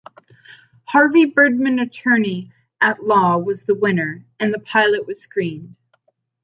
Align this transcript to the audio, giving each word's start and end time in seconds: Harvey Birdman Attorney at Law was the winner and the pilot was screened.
Harvey 0.85 1.25
Birdman 1.25 1.77
Attorney 1.77 2.51
at 2.81 3.03
Law 3.03 3.37
was 3.37 3.65
the 3.65 3.75
winner 3.75 4.25
and 4.39 4.51
the 4.51 4.57
pilot 4.57 5.05
was 5.05 5.21
screened. 5.21 5.75